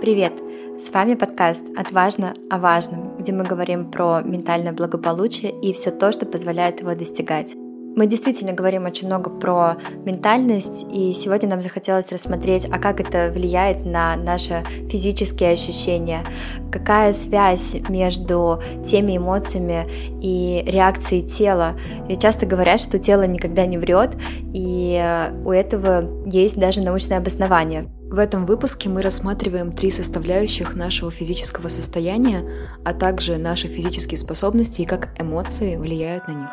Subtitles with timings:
[0.00, 0.32] Привет!
[0.80, 6.12] С вами подкаст «Отважно о важном», где мы говорим про ментальное благополучие и все то,
[6.12, 7.54] что позволяет его достигать.
[7.98, 13.32] Мы действительно говорим очень много про ментальность, и сегодня нам захотелось рассмотреть, а как это
[13.34, 16.24] влияет на наши физические ощущения,
[16.70, 19.88] какая связь между теми эмоциями
[20.22, 21.74] и реакцией тела.
[22.08, 24.12] Ведь часто говорят, что тело никогда не врет,
[24.54, 27.88] и у этого есть даже научное обоснование.
[28.12, 32.48] В этом выпуске мы рассматриваем три составляющих нашего физического состояния,
[32.84, 36.48] а также наши физические способности и как эмоции влияют на них.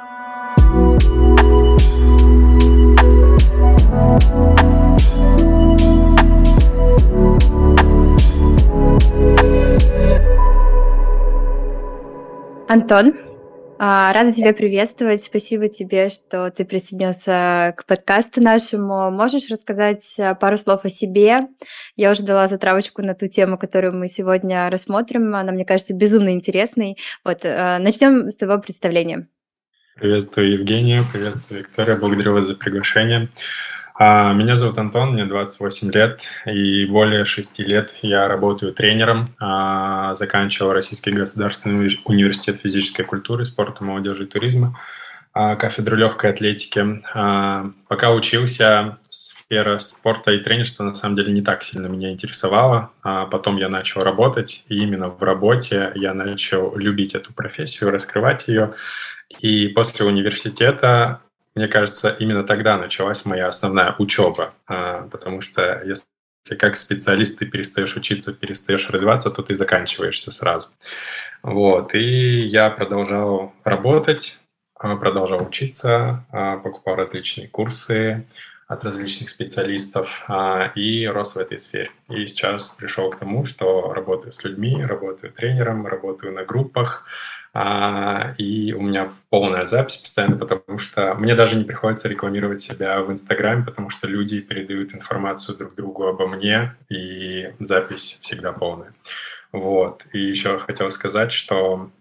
[12.67, 13.13] Антон,
[13.77, 15.23] а, рада тебя приветствовать.
[15.23, 19.11] Спасибо тебе, что ты присоединился к подкасту нашему.
[19.11, 21.47] Можешь рассказать а, пару слов о себе?
[21.95, 25.35] Я уже дала затравочку на ту тему, которую мы сегодня рассмотрим.
[25.35, 26.97] Она, мне кажется, безумно интересной.
[27.23, 29.27] Вот, а, начнем с твоего представления.
[29.97, 31.03] Приветствую, Евгения.
[31.09, 31.95] Приветствую, Виктория.
[31.95, 33.29] Благодарю вас за приглашение.
[33.97, 39.33] А, меня зовут Антон, мне 28 лет, и более 6 лет я работаю тренером.
[39.39, 44.77] А, заканчивал Российский государственный университет физической культуры, спорта, молодежи и туризма,
[45.31, 47.01] а, кафедру легкой атлетики.
[47.87, 52.91] Пока учился, сфера спорта и тренерства на самом деле не так сильно меня интересовала.
[53.01, 58.73] Потом я начал работать, и именно в работе я начал любить эту профессию, раскрывать ее.
[59.39, 61.21] И после университета
[61.55, 66.05] мне кажется, именно тогда началась моя основная учеба, а, потому что если
[66.59, 70.67] как специалист ты перестаешь учиться, перестаешь развиваться, то ты заканчиваешься сразу.
[71.41, 74.39] Вот, и я продолжал работать,
[74.77, 78.27] а, продолжал учиться, а, покупал различные курсы
[78.67, 80.25] от различных специалистов
[80.73, 81.91] и рос в этой сфере.
[82.09, 87.05] И сейчас пришел к тому, что работаю с людьми, работаю тренером, работаю на группах,
[88.37, 93.09] и у меня полная запись постоянно, потому что мне даже не приходится рекламировать себя в
[93.13, 98.93] Инстаграме, потому что люди передают информацию друг другу обо мне, и запись всегда полная.
[99.53, 100.05] Вот.
[100.11, 101.91] И еще хотел сказать, что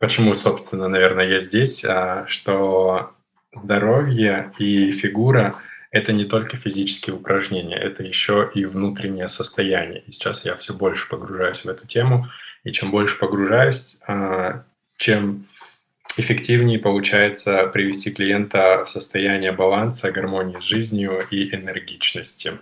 [0.00, 3.12] почему, собственно, наверное, я здесь, а, что
[3.52, 5.62] здоровье и фигура–
[5.92, 10.00] это не только физические упражнения, это еще и внутреннее состояние.
[10.00, 12.26] И сейчас я все больше погружаюсь в эту тему–
[12.64, 14.64] и чем больше погружаюсь, а,
[14.96, 15.46] чем
[16.16, 22.52] эффективнее получается привести клиента в состояние баланса, гармонии с жизнью и энергичности.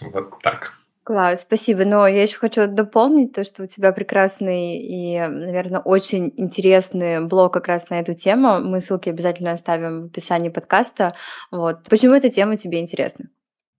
[0.00, 0.74] Вот так.
[1.08, 1.86] Класс, спасибо.
[1.86, 7.54] Но я еще хочу дополнить то, что у тебя прекрасный и, наверное, очень интересный блог
[7.54, 8.60] как раз на эту тему.
[8.60, 11.14] Мы ссылки обязательно оставим в описании подкаста.
[11.50, 11.82] Вот.
[11.88, 13.30] Почему эта тема тебе интересна?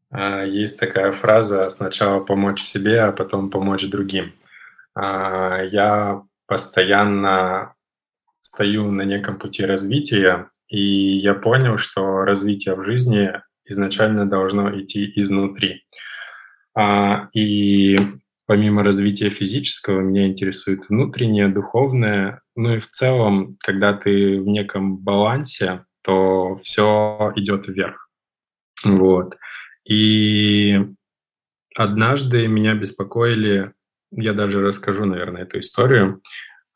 [0.09, 4.33] А, есть такая фраза «сначала помочь себе, а потом помочь другим».
[4.95, 7.73] А, я постоянно
[8.41, 10.79] стою на неком пути развития, и
[11.17, 13.31] я понял, что развитие в жизни
[13.65, 15.83] изначально должно идти изнутри.
[16.75, 17.99] А, и
[18.45, 22.41] помимо развития физического, меня интересует внутреннее, духовное.
[22.55, 28.09] Ну и в целом, когда ты в неком балансе, то все идет вверх.
[28.83, 29.37] Вот.
[29.85, 30.79] И
[31.75, 33.73] однажды меня беспокоили
[34.11, 36.21] я даже расскажу, наверное, эту историю.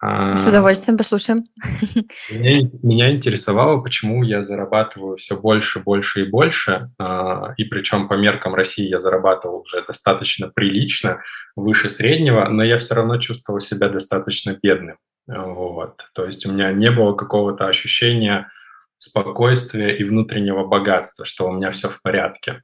[0.06, 1.46] А, С удовольствием послушаем.
[2.30, 8.16] Меня, меня интересовало, почему я зарабатываю все больше, больше и больше, а, и причем по
[8.16, 11.22] меркам России я зарабатывал уже достаточно прилично,
[11.56, 14.98] выше среднего, но я все равно чувствовал себя достаточно бедным.
[15.26, 16.02] Вот.
[16.14, 18.52] То есть у меня не было какого-то ощущения
[18.98, 22.62] спокойствия и внутреннего богатства, что у меня все в порядке.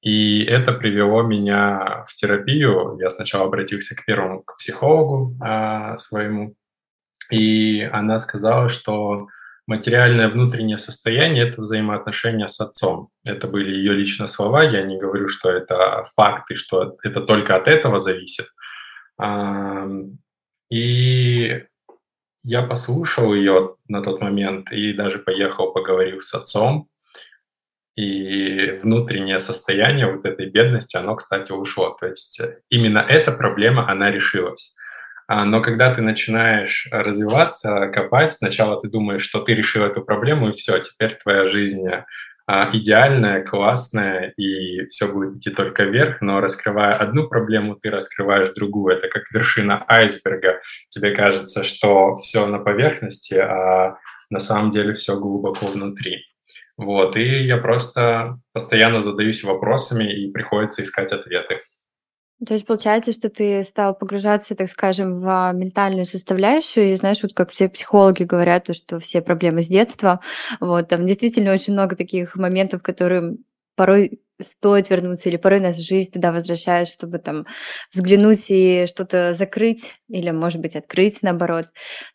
[0.00, 2.98] И это привело меня в терапию.
[3.00, 6.54] Я сначала обратился к первому к психологу а, своему,
[7.30, 9.28] и она сказала, что
[9.66, 13.10] материальное внутреннее состояние– это взаимоотношения с отцом.
[13.24, 17.68] Это были ее личные слова, я не говорю, что это факты, что это только от
[17.68, 18.46] этого зависит.
[20.70, 21.64] И
[22.44, 26.88] я послушал ее на тот момент и даже поехал, поговорил с отцом,
[27.98, 31.96] и внутреннее состояние вот этой бедности, оно, кстати, ушло.
[31.98, 34.76] То есть э, именно эта проблема, она решилась.
[35.26, 40.50] А, но когда ты начинаешь развиваться, копать, сначала ты думаешь, что ты решил эту проблему,
[40.50, 41.88] и все, теперь твоя жизнь
[42.46, 48.54] а, идеальное, классное, и все будет идти только вверх, но раскрывая одну проблему, ты раскрываешь
[48.54, 48.96] другую.
[48.96, 50.60] Это как вершина айсберга.
[50.88, 53.96] Тебе кажется, что все на поверхности, а
[54.30, 56.22] на самом деле все глубоко внутри.
[56.78, 61.56] Вот, и я просто постоянно задаюсь вопросами, и приходится искать ответы.
[62.46, 67.34] То есть получается, что ты стал погружаться, так скажем, в ментальную составляющую, и знаешь, вот
[67.34, 70.20] как все психологи говорят, что все проблемы с детства,
[70.60, 73.36] вот, там действительно очень много таких моментов, которые
[73.74, 77.46] порой стоит вернуться, или порой нас жизнь туда возвращает, чтобы там
[77.92, 81.66] взглянуть и что-то закрыть, или, может быть, открыть, наоборот.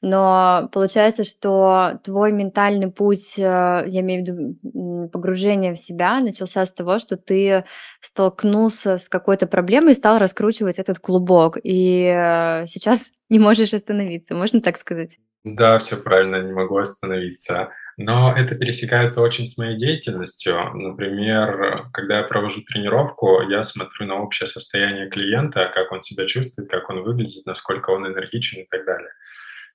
[0.02, 6.66] Но получается, что твой ментальный путь, э, я имею в виду погружение в себя, начался
[6.66, 7.66] с того, что ты
[8.02, 14.36] столкнулся с какой-то проблемой и стал раскручивать этот клубок, и э, сейчас не можешь остановиться,
[14.36, 15.18] можно так сказать?
[15.44, 17.70] Да, все правильно, не могу остановиться.
[17.98, 20.56] Но это пересекается очень с моей деятельностью.
[20.74, 26.70] Например, когда я провожу тренировку, я смотрю на общее состояние клиента, как он себя чувствует,
[26.70, 29.12] как он выглядит, насколько он энергичен и так далее.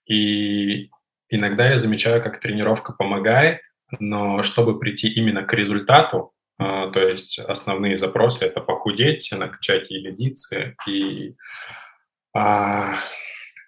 [0.06, 0.90] И
[1.28, 3.60] иногда я замечаю, как тренировка помогает,
[4.00, 10.74] но чтобы прийти именно к результату, а, то есть основные запросы это похудеть, накачать ягодицы
[10.88, 11.36] и
[12.34, 12.96] а,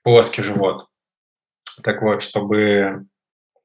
[0.03, 0.87] плоский живот.
[1.83, 3.07] Так вот, чтобы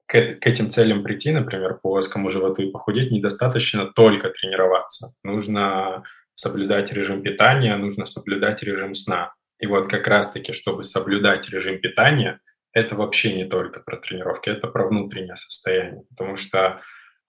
[0.07, 5.15] к, к этим целям прийти, например, по плоскому животу и похудеть, недостаточно только тренироваться.
[5.23, 6.03] Нужно
[6.35, 9.33] соблюдать режим питания, нужно соблюдать режим сна.
[9.59, 12.39] И вот как раз-таки, чтобы соблюдать режим питания,
[12.73, 16.03] это вообще не только про тренировки, это про внутреннее состояние.
[16.09, 16.81] Потому что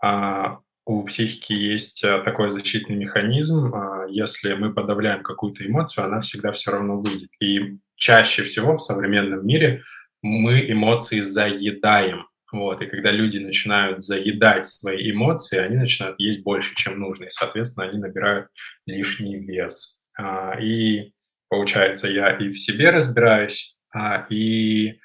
[0.02, 3.72] а, у психики есть а, такой защитный механизм.
[3.74, 7.30] А, если мы подавляем какую-то эмоцию, она всегда все равно выйдет.
[7.40, 9.84] И чаще всего в современном мире
[10.20, 12.26] мы эмоции заедаем.
[12.56, 17.30] Вот, и когда люди начинают заедать свои эмоции, они начинают есть больше, чем нужно, и,
[17.30, 18.48] соответственно, они набирают
[18.86, 20.00] лишний вес.
[20.18, 21.12] А, и
[21.50, 24.98] получается, я и в себе разбираюсь, а, и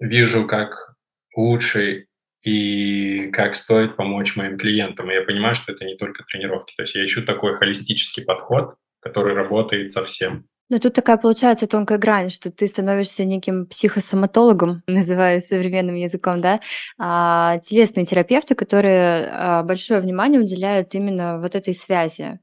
[0.00, 0.96] вижу, как
[1.36, 2.06] лучше
[2.42, 5.08] и как стоит помочь моим клиентам.
[5.10, 6.74] И я понимаю, что это не только тренировки.
[6.76, 10.46] То есть я ищу такой холистический подход, который работает со всем.
[10.68, 16.60] Но тут такая получается тонкая грань, что ты становишься неким психосоматологом, называя современным языком, да,
[16.98, 22.38] а телесные терапевты, которые а, большое внимание уделяют именно вот этой связи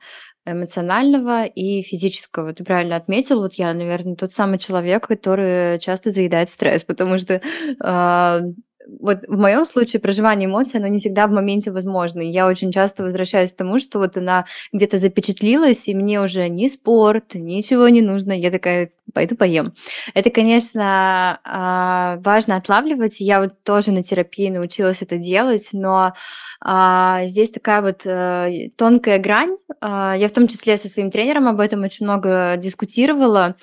[0.45, 2.54] эмоционального и физического.
[2.54, 7.42] Ты правильно отметил, вот я, наверное, тот самый человек, который часто заедает стресс, потому что
[7.42, 8.42] э,
[9.00, 12.22] вот в моем случае проживание эмоций, оно не всегда в моменте возможно.
[12.22, 16.68] Я очень часто возвращаюсь к тому, что вот она где-то запечатлилась, и мне уже ни
[16.68, 18.32] спорт, ничего не нужно.
[18.32, 19.74] Я такая, пойду поем.
[20.14, 23.16] Это, конечно, а, важно отлавливать.
[23.20, 26.14] Я вот тоже на терапии научилась это делать, но
[26.62, 29.58] а, здесь такая вот э, тонкая грань.
[29.82, 33.56] А, я в том числе со своим тренером об этом очень много дискутировала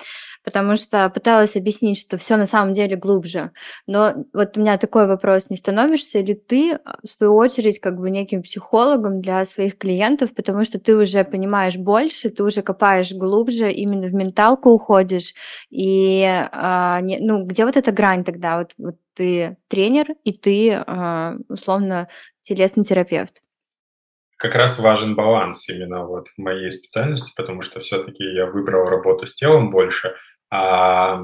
[0.43, 3.51] потому что пыталась объяснить, что все на самом деле глубже.
[3.87, 8.09] Но вот у меня такой вопрос, не становишься ли ты, в свою очередь, как бы
[8.09, 13.71] неким психологом для своих клиентов, потому что ты уже понимаешь больше, ты уже копаешь глубже,
[13.71, 15.33] именно в менталку уходишь,
[15.69, 18.59] и а, ну, где вот эта грань тогда?
[18.59, 22.07] Вот, вот ты тренер, и ты, а, условно,
[22.43, 23.41] телесный терапевт.
[24.37, 29.25] Как раз важен баланс именно вот в моей специальности, потому что все-таки я выбрал работу
[29.25, 30.15] с телом больше,
[30.55, 31.23] а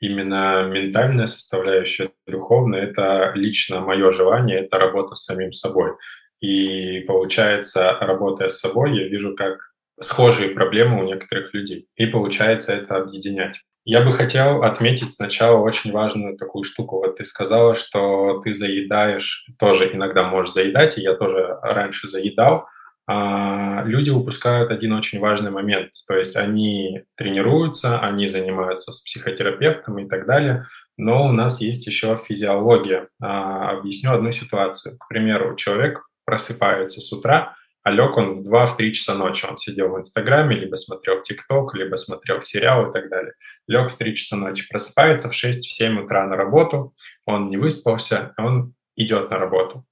[0.00, 5.92] именно ментальная составляющая, духовная, это лично мое желание, это работа с самим собой.
[6.40, 9.58] И получается, работая с собой, я вижу, как
[10.00, 11.86] схожие проблемы у некоторых людей.
[11.94, 13.60] И получается это объединять.
[13.84, 16.96] Я бы хотел отметить сначала очень важную такую штуку.
[16.96, 22.66] Вот ты сказала, что ты заедаешь, тоже иногда можешь заедать, и я тоже раньше заедал,
[23.08, 25.92] люди упускают один очень важный момент.
[26.08, 31.86] То есть они тренируются, они занимаются с психотерапевтом и так далее, но у нас есть
[31.86, 33.08] еще физиология.
[33.20, 34.96] А, объясню одну ситуацию.
[34.98, 39.46] К примеру, человек просыпается с утра, а лег он в 2-3 часа ночи.
[39.48, 43.34] Он сидел в Инстаграме, либо смотрел ТикТок, либо смотрел сериал и так далее.
[43.68, 46.94] Лег в 3 часа ночи, просыпается в 6-7 утра на работу,
[47.26, 49.84] он не выспался, он идет на работу.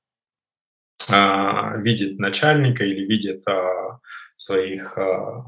[1.08, 3.98] А, видит начальника или видит а,
[4.36, 5.46] своих а,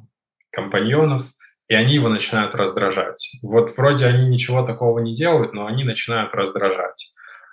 [0.51, 1.27] компаньонов,
[1.69, 3.37] и они его начинают раздражать.
[3.43, 7.13] Вот вроде они ничего такого не делают, но они начинают раздражать.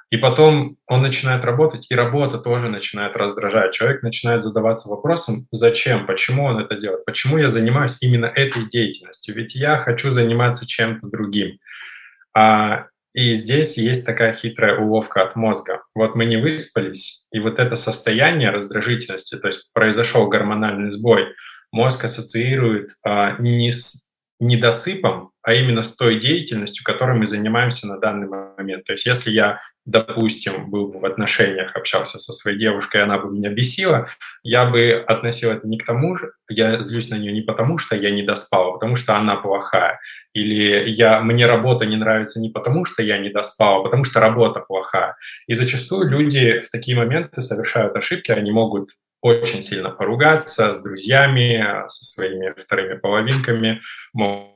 [0.09, 3.73] И потом он начинает работать, и работа тоже начинает раздражать.
[3.73, 9.33] Человек начинает задаваться вопросом, зачем, почему он это делает, почему я занимаюсь именно этой деятельностью,
[9.33, 11.57] ведь я хочу заниматься чем-то другим.
[12.35, 15.83] А И здесь есть такая хитрая уловка от мозга.
[15.93, 21.27] Вот мы не выспались, и вот это состояние раздражительности, то есть произошел гормональный сбой,
[21.71, 27.99] мозг ассоциирует а, не с недосыпом, а именно с той деятельностью, которой мы занимаемся на
[27.99, 28.85] данный момент.
[28.85, 33.31] То есть если я допустим, был бы в отношениях, общался со своей девушкой, она бы
[33.31, 34.07] меня бесила,
[34.41, 37.95] я бы относил это не к тому же, я злюсь на нее не потому, что
[37.95, 39.99] я не доспал, а потому что она плохая.
[40.33, 44.19] Или я, мне работа не нравится не потому, что я не доспал, а потому что
[44.19, 45.15] работа плохая.
[45.47, 51.87] И зачастую люди в такие моменты совершают ошибки, они могут очень сильно поругаться с друзьями,
[51.87, 53.81] со своими вторыми половинками,
[54.13, 54.52] могут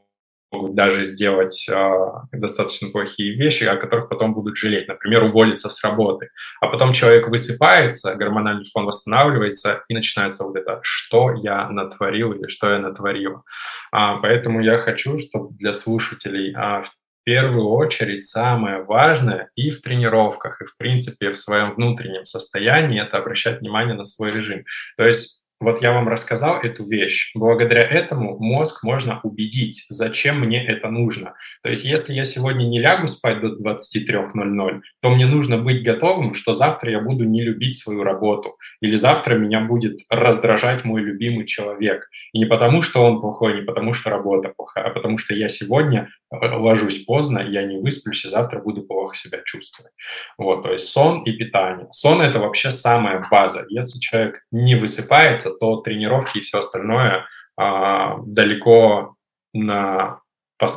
[0.51, 1.99] могут даже сделать э,
[2.31, 4.87] достаточно плохие вещи, о которых потом будут жалеть.
[4.87, 6.29] Например, уволиться с работы.
[6.61, 12.47] А потом человек высыпается, гормональный фон восстанавливается, и начинается вот это «что я натворил» или
[12.47, 13.43] «что я натворил».
[13.91, 16.91] А, поэтому я хочу, чтобы для слушателей а, в
[17.25, 23.17] первую очередь самое важное и в тренировках, и в принципе в своем внутреннем состоянии это
[23.17, 24.63] обращать внимание на свой режим.
[24.95, 27.31] То есть вот я вам рассказал эту вещь.
[27.33, 31.33] Благодаря этому мозг можно убедить, зачем мне это нужно.
[31.63, 36.35] То есть если я сегодня не лягу спать до 23.00, то мне нужно быть готовым,
[36.35, 38.57] что завтра я буду не любить свою работу.
[38.81, 42.07] Или завтра меня будет раздражать мой любимый человек.
[42.33, 45.49] И не потому, что он плохой, не потому, что работа плохая, а потому что я
[45.49, 49.93] сегодня ложусь поздно, я не высплюсь, и завтра буду плохо себя чувствовать.
[50.37, 51.87] Вот, то есть сон и питание.
[51.91, 53.65] Сон– это вообще самая база.
[53.69, 59.15] Если человек не высыпается, то тренировки и все остальное а, далеко
[59.53, 60.19] на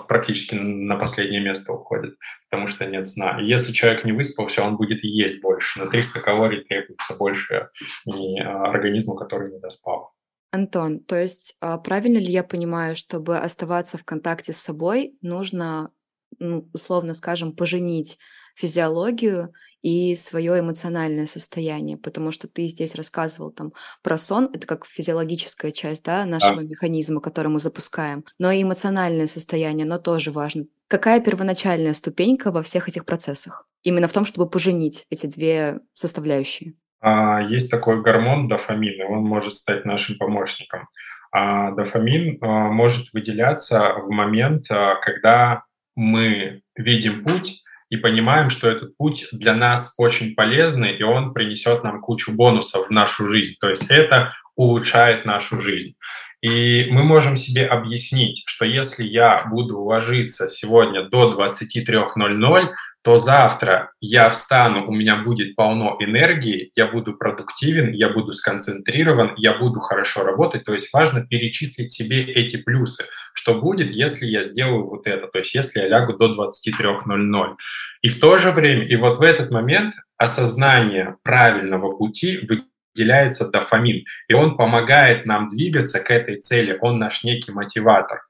[0.09, 2.15] практически на последнее место уходит,
[2.51, 3.41] потому что нет сна.
[3.41, 5.79] И если человек не выспался, он будет есть больше.
[5.79, 7.71] На 300 калорий требуется больше
[8.07, 10.13] а, организму, который не доспал.
[10.51, 15.93] Антон, то есть а, правильно ли я понимаю, чтобы оставаться в контакте с собой, нужно,
[16.39, 18.19] ну, условно скажем, поженить
[18.57, 19.53] физиологию
[19.83, 25.73] и свое эмоциональное состояние, потому что ты здесь рассказывал там про сон, это как физиологическая
[25.73, 26.63] часть да, нашего да.
[26.63, 30.67] механизма, который мы запускаем, но и эмоциональное состояние, оно тоже важно.
[30.89, 33.69] Какая первоначальная ступенька во всех этих процессах?
[33.83, 36.75] Именно в том, чтобы поженить эти две составляющие.
[37.01, 40.89] А, есть такой гормон дофамин, и он может стать нашим помощником.
[41.33, 45.65] А дофамин а, может выделяться в момент, а, когда
[45.97, 51.83] мы видим путь, и понимаем, что этот путь для нас очень полезный, и он принесет
[51.83, 53.57] нам кучу бонусов в нашу жизнь.
[53.61, 55.95] То есть это улучшает нашу жизнь.
[56.41, 62.69] И мы можем себе объяснить, что если я буду ложиться сегодня до 23.00,
[63.03, 69.33] то завтра я встану, у меня будет полно энергии, я буду продуктивен, я буду сконцентрирован,
[69.37, 70.65] я буду хорошо работать.
[70.65, 75.39] То есть важно перечислить себе эти плюсы, что будет, если я сделаю вот это, то
[75.39, 77.57] есть если я лягу до 23.00.
[78.03, 82.47] И в то же время, и вот в этот момент осознание правильного пути
[82.95, 88.21] выделяется дофамин, и он помогает нам двигаться к этой цели, он наш некий мотиватор.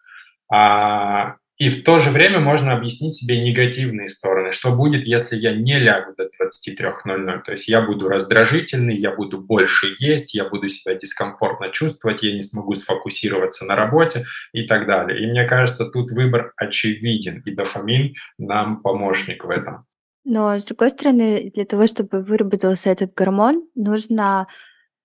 [0.53, 4.51] А, и в то же время можно объяснить себе негативные стороны.
[4.51, 7.43] Что будет, если я не лягу до 23.00?
[7.45, 12.35] То есть я буду раздражительный, я буду больше есть, я буду себя дискомфортно чувствовать, я
[12.35, 14.25] не смогу сфокусироваться на работе
[14.55, 15.23] и так далее.
[15.23, 19.85] И мне кажется, тут выбор очевиден, и дофамин нам помощник в этом.
[20.25, 24.47] Но, с другой стороны, для того, чтобы выработался этот гормон, нужно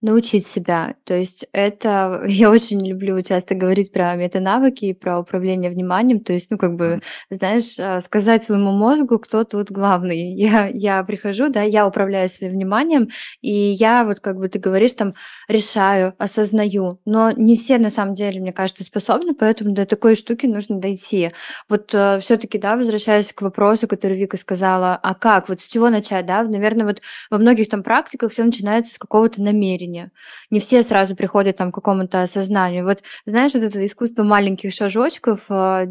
[0.05, 0.95] научить себя.
[1.03, 6.19] То есть это я очень люблю часто говорить про метанавыки и про управление вниманием.
[6.19, 10.33] То есть, ну, как бы, знаешь, а, сказать своему мозгу, кто тут главный.
[10.45, 13.09] Я, я прихожу, да, я управляю своим вниманием,
[13.41, 15.13] и я вот, как бы ты говоришь, там,
[15.47, 16.99] решаю, осознаю.
[17.05, 21.31] Но не все, на самом деле, мне кажется, способны, поэтому до такой штуки нужно дойти.
[21.67, 25.67] Вот э, все таки да, возвращаясь к вопросу, который Вика сказала, а как, вот с
[25.67, 26.43] чего начать, да?
[26.43, 30.11] Наверное, вот во многих там практиках все начинается с какого-то намерения жизни.
[30.49, 32.85] Не все сразу приходят там, к какому-то осознанию.
[32.85, 35.87] Вот знаешь, вот это искусство маленьких шажочков, э,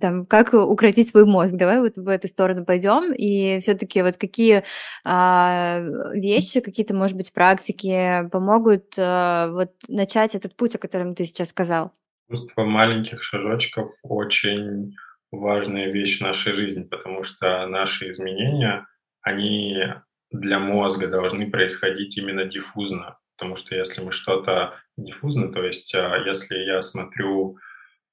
[0.00, 1.54] там, как укротить свой мозг.
[1.54, 3.12] Давай вот в эту сторону пойдем.
[3.12, 4.64] И все-таки вот какие
[5.04, 5.80] а,
[6.12, 11.48] вещи, какие-то, может быть, практики помогут а, вот начать этот путь, о котором ты сейчас
[11.48, 11.92] сказал?
[12.30, 14.94] Искусство маленьких шажочков очень
[15.30, 18.86] важная вещь в нашей жизни, потому что наши изменения,
[19.22, 19.76] они
[20.30, 23.18] для мозга должны происходить именно диффузно.
[23.38, 27.56] Потому что если мы что-то диффузно, то есть а, если я смотрю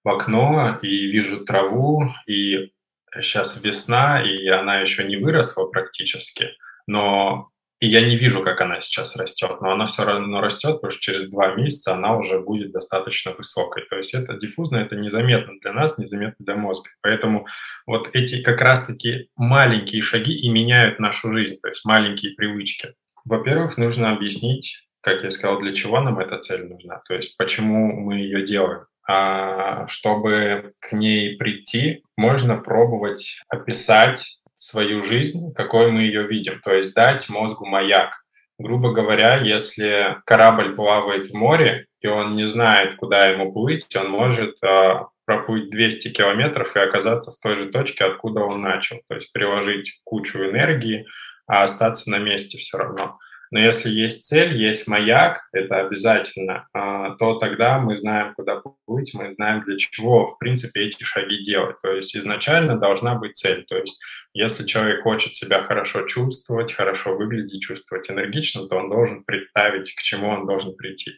[0.04, 2.72] в окно и вижу траву, и
[3.16, 6.52] сейчас весна, и она еще не выросла практически,
[6.86, 10.92] но и я не вижу, как она сейчас растет, но она все равно растет, потому
[10.92, 13.84] что через два месяца она уже будет достаточно высокой.
[13.90, 16.90] То есть это диффузно, это незаметно для нас, незаметно для мозга.
[17.02, 17.48] Поэтому
[17.86, 22.94] вот эти как раз-таки маленькие шаги и меняют нашу жизнь, то есть маленькие привычки.
[23.26, 27.94] Во-первых, нужно объяснить, как я сказал, для чего нам эта цель нужна, то есть почему
[27.94, 28.86] мы ее делаем.
[29.08, 36.74] А чтобы к ней прийти, можно пробовать описать свою жизнь, какой мы ее видим, то
[36.74, 38.14] есть дать мозгу маяк.
[38.58, 44.10] Грубо говоря, если корабль плавает в море, и он не знает, куда ему плыть, он
[44.10, 44.94] может э,
[45.26, 48.98] проплыть 200 километров и оказаться в той же точке, откуда он начал.
[49.08, 51.06] То есть приложить кучу энергии,
[51.46, 53.20] а остаться на месте все равно.
[53.52, 59.14] Но если есть цель, есть маяк, это обязательно, а, то тогда мы знаем, куда плыть,
[59.14, 61.78] мы знаем, для чего, в принципе, эти шаги делать.
[61.82, 63.66] То есть изначально должна быть цель.
[63.66, 64.00] То есть
[64.34, 70.02] если человек хочет себя хорошо чувствовать, хорошо выглядеть, чувствовать энергично, то он должен представить, к
[70.02, 71.12] чему он должен прийти.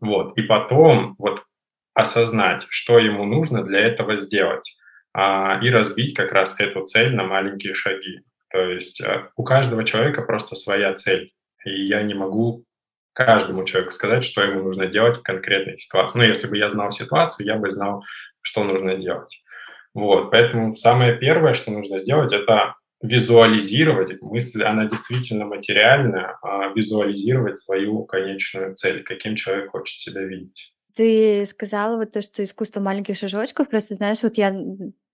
[0.00, 0.36] Вот.
[0.38, 1.42] И потом вот
[1.94, 4.78] осознать, что ему нужно для этого сделать
[5.12, 8.20] а, и разбить как раз эту цель на маленькие шаги.
[8.50, 11.32] То есть э, у каждого человека просто своя цель
[11.64, 12.64] и я не могу
[13.12, 16.18] каждому человеку сказать, что ему нужно делать в конкретной ситуации.
[16.18, 18.02] Но если бы я знал ситуацию, я бы знал,
[18.40, 19.42] что нужно делать.
[19.92, 27.56] Вот, поэтому самое первое, что нужно сделать, это визуализировать, мысль, она действительно материальная, а визуализировать
[27.56, 30.72] свою конечную цель, каким человек хочет себя видеть.
[30.94, 33.68] Ты сказала вот то, что искусство маленьких шажочков.
[33.68, 34.54] Просто знаешь, вот я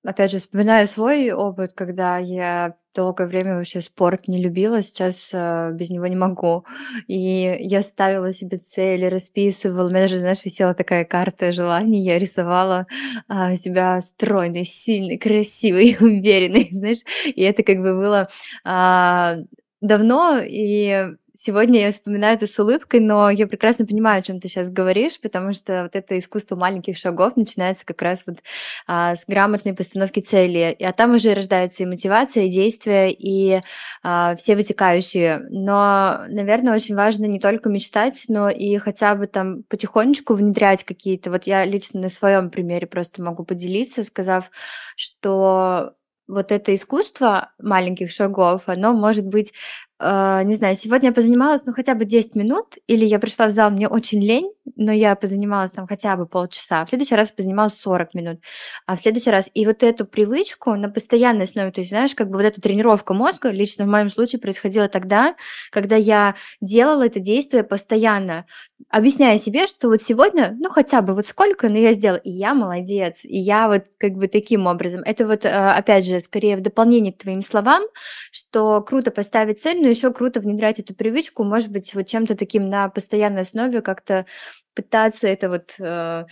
[0.04, 5.70] опять же вспоминаю свой опыт, когда я долгое время вообще спорт не любила, сейчас э,
[5.72, 6.64] без него не могу.
[7.06, 9.86] И я ставила себе цели, расписывала.
[9.86, 12.02] У меня даже, знаешь, висела такая карта желаний.
[12.04, 12.86] Я рисовала
[13.28, 17.04] э, себя стройной, сильной, красивой, уверенной, знаешь.
[17.24, 18.28] И это как бы было
[18.64, 19.44] э,
[19.80, 24.48] давно, и сегодня я вспоминаю это с улыбкой, но я прекрасно понимаю, о чем ты
[24.48, 28.38] сейчас говоришь, потому что вот это искусство маленьких шагов начинается как раз вот
[28.86, 33.60] а, с грамотной постановки цели, а там уже рождается и мотивация, и действия, и
[34.02, 35.46] а, все вытекающие.
[35.50, 41.30] Но, наверное, очень важно не только мечтать, но и хотя бы там потихонечку внедрять какие-то.
[41.30, 44.50] Вот я лично на своем примере просто могу поделиться, сказав,
[44.96, 45.94] что
[46.28, 49.52] вот это искусство маленьких шагов, оно может быть
[49.98, 53.50] Uh, не знаю, сегодня я позанималась, ну, хотя бы 10 минут, или я пришла в
[53.50, 57.72] зал, мне очень лень, но я позанималась там хотя бы полчаса, в следующий раз позанималась
[57.80, 58.40] 40 минут,
[58.84, 62.28] а в следующий раз, и вот эту привычку на постоянной основе, то есть, знаешь, как
[62.28, 65.34] бы вот эта тренировка мозга, лично в моем случае происходила тогда,
[65.70, 68.44] когда я делала это действие постоянно,
[68.90, 72.52] объясняя себе, что вот сегодня, ну, хотя бы вот сколько, но я сделала, и я
[72.52, 76.60] молодец, и я вот как бы таким образом, это вот, а, опять же, скорее в
[76.60, 77.82] дополнение к твоим словам,
[78.30, 82.68] что круто поставить цель, но еще круто внедрять эту привычку, может быть, вот чем-то таким
[82.68, 84.26] на постоянной основе как-то
[84.74, 86.24] пытаться это вот э,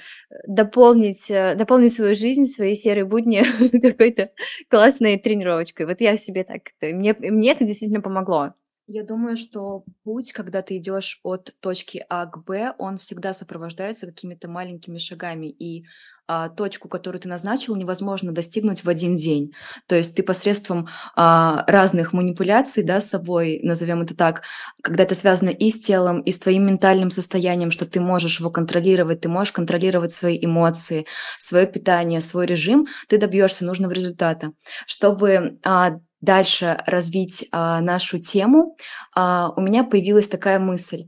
[0.48, 3.44] дополнить, э, дополнить свою жизнь, свои серые будни
[3.80, 4.32] какой-то
[4.68, 5.86] классной тренировочкой.
[5.86, 8.54] Вот я себе так, мне, мне это действительно помогло.
[8.88, 14.06] Я думаю, что путь, когда ты идешь от точки А к Б, он всегда сопровождается
[14.06, 15.46] какими-то маленькими шагами.
[15.46, 15.84] И
[16.26, 19.52] а, точку, которую ты назначил, невозможно достигнуть в один день.
[19.86, 24.42] То есть ты посредством а, разных манипуляций да, с собой, назовем это так,
[24.82, 28.50] когда это связано и с телом, и с твоим ментальным состоянием, что ты можешь его
[28.50, 31.06] контролировать, ты можешь контролировать свои эмоции,
[31.38, 34.52] свое питание, свой режим, ты добьешься нужного результата.
[34.86, 38.76] Чтобы а, дальше развить а, нашу тему,
[39.14, 41.04] а, у меня появилась такая мысль.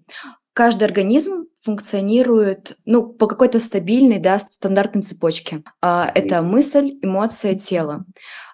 [0.52, 5.64] Каждый организм функционирует ну, по какой-то стабильной, да, стандартной цепочке.
[5.82, 8.04] А, это мысль, эмоция, тело.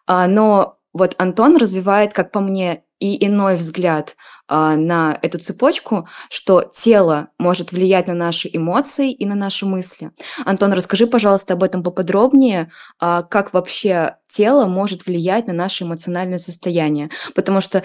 [0.07, 4.17] А, но вот Антон развивает, как по мне, и иной взгляд
[4.49, 10.13] а, на эту цепочку, что тело может влиять на наши эмоции и на наши мысли.
[10.47, 17.11] Антон, расскажи, пожалуйста, об этом поподробнее, как вообще тело может влиять на наше эмоциональное состояние.
[17.35, 17.83] Потому что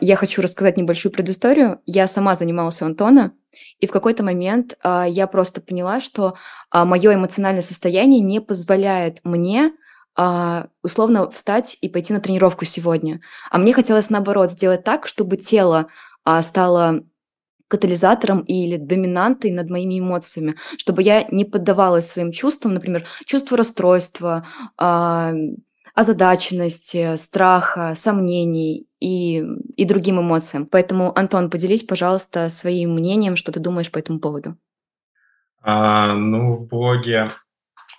[0.00, 1.80] я хочу рассказать небольшую предысторию.
[1.84, 3.32] Я сама занималась у Антона,
[3.78, 6.34] и в какой-то момент а, я просто поняла, что
[6.70, 9.72] а, мое эмоциональное состояние не позволяет мне
[10.16, 13.20] а, условно встать и пойти на тренировку сегодня.
[13.50, 15.88] А мне хотелось наоборот сделать так, чтобы тело
[16.24, 17.04] а, стало
[17.68, 24.46] катализатором или доминантой над моими эмоциями, чтобы я не поддавалась своим чувствам, например, чувству расстройства,
[24.76, 25.32] а,
[25.94, 29.44] озадаченности, страха, сомнений и,
[29.76, 30.66] и другим эмоциям.
[30.66, 34.56] Поэтому, Антон, поделись, пожалуйста, своим мнением, что ты думаешь по этому поводу.
[35.62, 37.30] А, ну, в блоге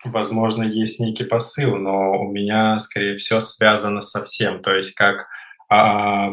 [0.04, 4.62] возможно, есть некий посыл, но у меня, скорее всего, связано со всем.
[4.62, 5.28] То есть как
[5.70, 6.32] а,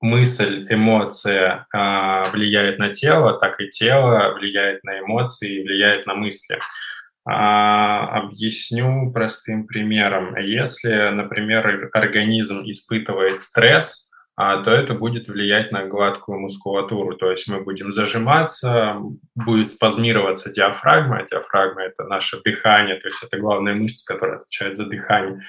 [0.00, 6.58] мысль, эмоция э, влияет на тело, так и тело влияет на эмоции, влияет на мысли.
[7.26, 10.36] А, объясню простым примером.
[10.36, 17.14] Если, например, организм испытывает стресс, а, то это будет влиять на гладкую мускулатуру.
[17.14, 18.96] То есть мы будем зажиматься,
[19.34, 21.26] будет спазмироваться диафрагма.
[21.30, 25.42] Диафрагма– это наше дыхание, то есть это главная мышца, которая отвечает за дыхание.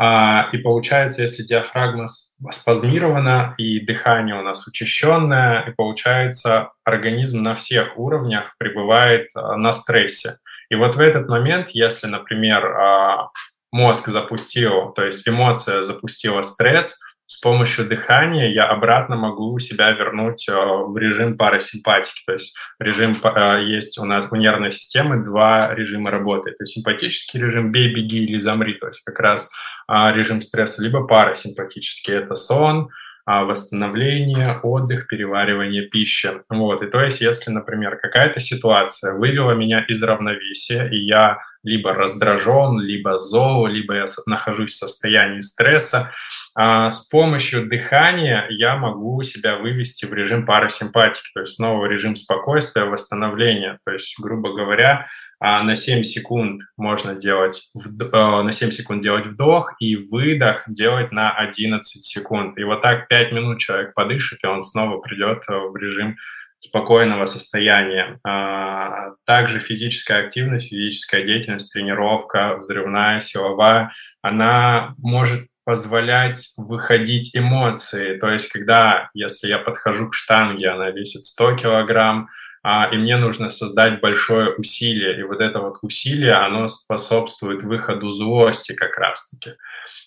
[0.00, 7.56] А, и получается, если диафрагма спазмирована и дыхание у нас учащенное, и получается, организм на
[7.56, 10.36] всех уровнях пребывает на стрессе.
[10.70, 13.28] И вот в этот момент, если, например, а,
[13.72, 20.48] мозг запустил, то есть эмоция запустила стресс, с помощью дыхания я обратно могу себя вернуть
[20.48, 20.54] а,
[20.84, 22.22] в режим парасимпатики.
[22.26, 26.50] То есть режим а, есть у нас у нервной системы два режима работы.
[26.50, 29.50] Это симпатический режим «бей, беги» или «замри», то есть как раз
[29.88, 32.90] режим стресса, либо парасимпатический– это сон,
[33.28, 36.30] восстановление, отдых, переваривание пищи.
[36.48, 36.82] Вот.
[36.82, 42.80] И то есть, если, например, какая-то ситуация вывела меня из равновесия, и я либо раздражен,
[42.80, 46.12] либо зол, либо я нахожусь в состоянии стресса,
[46.54, 52.16] а, с помощью дыхания я могу себя вывести в режим парасимпатики, то есть снова режим
[52.16, 53.78] спокойствия, восстановления.
[53.84, 55.06] То есть, грубо говоря,
[55.40, 61.12] а на 7 секунд можно делать, э, на 7 секунд делать вдох и выдох делать
[61.12, 62.58] на 11 секунд.
[62.58, 66.16] И вот так 5 минут человек подышит, и он снова придет э, в режим
[66.60, 68.18] спокойного состояния.
[68.26, 78.18] А, также физическая активность, физическая деятельность, тренировка, взрывная, силовая, она может позволять выходить эмоции.
[78.18, 82.28] То есть, когда, если я подхожу к штанге, она весит 100 килограмм,
[82.64, 85.18] и мне нужно создать большое усилие.
[85.18, 89.52] И вот это вот усилие, оно способствует выходу злости как раз-таки.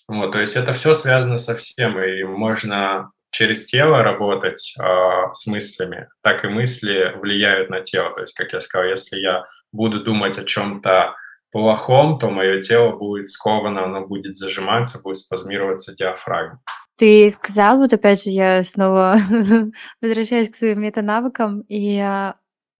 [0.08, 4.84] Вот, то есть это все связано со всем, и можно через тело работать э,
[5.32, 8.14] с мыслями, так и мысли влияют на тело.
[8.14, 11.14] То есть, как я сказал, если я буду думать о чем-то
[11.50, 16.60] плохом, то мое тело будет сковано, оно будет зажиматься, будет спазмироваться диафрагма.
[16.96, 19.18] Ты сказал, вот опять же, я снова
[20.00, 22.36] возвращаюсь к своим метанавыкам, и а,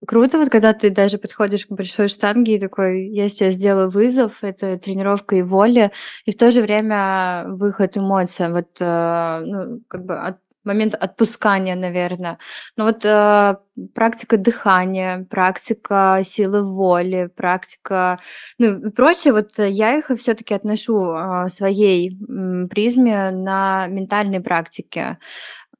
[0.06, 4.38] Круто, вот когда ты даже подходишь к большой штанге и такой, я сейчас сделаю вызов,
[4.42, 5.92] это тренировка и воля,
[6.24, 11.74] и в то же время выход эмоций, вот, э, ну, как бы от, момент отпускания,
[11.76, 12.38] наверное.
[12.76, 13.56] Но вот э,
[13.94, 18.20] практика дыхания, практика силы воли, практика,
[18.58, 25.18] ну и прочее, вот я их все-таки отношу э, своей м, призме на ментальной практике.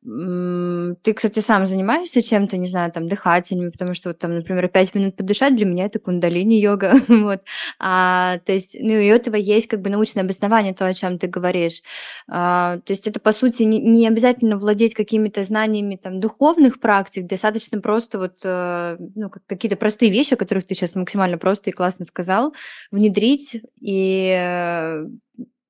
[0.04, 4.96] Ты, кстати, сам занимаешься чем-то, не знаю, там, дыхательными, потому что вот там, например, пять
[4.96, 7.42] минут подышать для меня это кундалини-йога, вот.
[7.78, 11.20] А, то есть, ну, и у этого есть как бы научное обоснование, то, о чем
[11.20, 11.82] ты говоришь.
[12.28, 17.28] А, то есть это, по сути, не, не обязательно владеть какими-то знаниями там духовных практик,
[17.28, 21.72] достаточно просто вот, э, ну, какие-то простые вещи, о которых ты сейчас максимально просто и
[21.72, 22.54] классно сказал,
[22.90, 25.06] внедрить и э,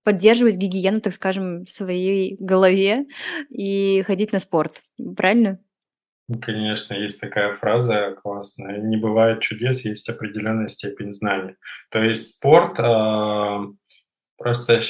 [0.05, 3.07] поддерживать гигиену, так скажем, в своей голове
[3.51, 4.83] и ходить на спорт.
[5.17, 5.59] Правильно?
[6.29, 8.79] Ну, конечно, есть такая фраза классная.
[8.81, 11.57] Не бывает чудес, есть определенная степень знаний.
[11.91, 13.59] То есть спорт э,
[14.39, 14.81] просто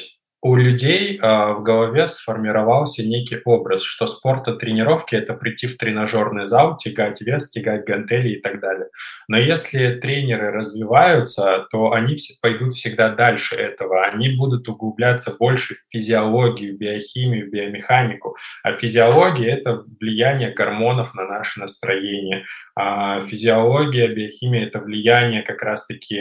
[0.45, 5.77] у людей э, в голове сформировался некий образ, что спорт от тренировки– это прийти в
[5.79, 8.89] тренажерный зал, тягать вес, тягать гантели и так далее.
[9.29, 14.05] Но если тренеры развиваются, то они пойдут всегда дальше этого.
[14.05, 18.37] Они будут углубляться больше в физиологию, биохимию, биомеханику.
[18.65, 22.47] А физиология– это влияние гормонов на наше настроение.
[22.75, 26.21] А физиология, биохимия– это влияние как раз-таки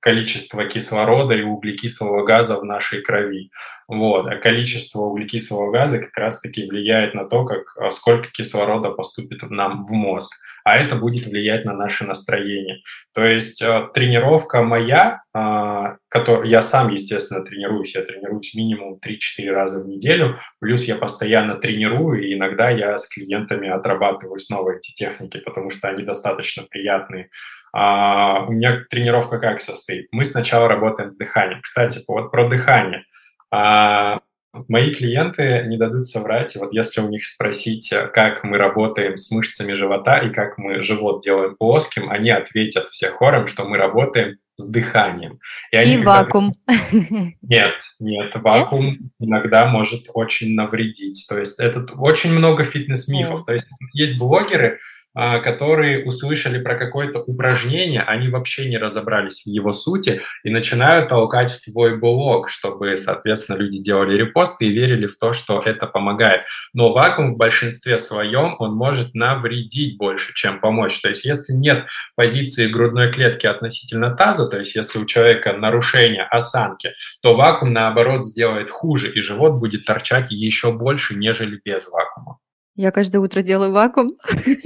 [0.00, 3.50] количества кислорода и углекислого газа в нашей крови.
[3.88, 4.26] Вот.
[4.28, 9.82] А количество углекислого газа как раз-таки влияет на то, как, а, сколько кислорода поступит нам
[9.82, 10.32] в мозг.
[10.64, 12.82] А это будет влиять на наше настроение.
[13.14, 19.50] То есть э, тренировка моя, э, который, я сам, естественно, тренируюсь, я тренируюсь минимум 3-4
[19.50, 24.92] раза в неделю, плюс я постоянно тренирую, и иногда я с клиентами отрабатываю снова эти
[24.92, 27.30] техники, потому что они достаточно приятные.
[27.72, 30.08] А, у меня тренировка как состоит?
[30.12, 31.62] Мы сначала работаем с дыханием.
[31.62, 33.04] Кстати, вот про дыхание.
[33.50, 34.20] А,
[34.52, 36.56] Мои клиенты не дадут соврать.
[36.56, 40.82] Вот если у них спросить, э, как мы работаем с мышцами живота и как мы
[40.82, 45.38] живот делаем плоским, они ответят все хором, что мы работаем с дыханием.
[45.70, 46.56] И, они, и вакуум.
[47.42, 49.00] Нет, нет, вакуум нет?
[49.20, 51.26] иногда может очень навредить.
[51.28, 53.44] То есть это очень много фитнес-мифов.
[53.44, 54.80] То есть есть блогеры,
[55.14, 61.50] которые услышали про какое-то упражнение, они вообще не разобрались в его сути и начинают толкать
[61.50, 66.42] в свой блог, чтобы, соответственно, люди делали репосты и верили в то, что это помогает.
[66.72, 71.00] Но вакуум в большинстве своем, он может навредить больше, чем помочь.
[71.00, 76.22] То есть если нет позиции грудной клетки относительно таза, то есть если у человека нарушение
[76.22, 76.92] осанки,
[77.22, 82.38] то вакуум, наоборот, сделает хуже, и живот будет торчать еще больше, нежели без вакуума.
[82.76, 84.16] Я каждое утро делаю вакуум,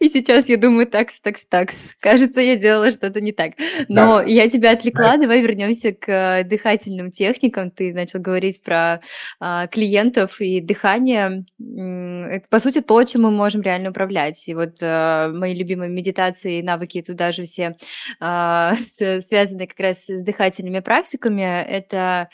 [0.00, 1.94] и сейчас я думаю, такс, такс, такс.
[2.00, 3.52] Кажется, я делала что-то не так.
[3.88, 4.24] Но да.
[4.24, 7.70] я тебя отвлекла, давай вернемся к дыхательным техникам.
[7.70, 9.00] Ты начал говорить про
[9.38, 11.44] а, клиентов и дыхание.
[11.58, 14.46] Это, по сути, то, чем мы можем реально управлять.
[14.48, 17.76] И вот а, мои любимые медитации и навыки туда же все
[18.18, 21.42] а, связаны как раз с дыхательными практиками.
[21.42, 22.28] Это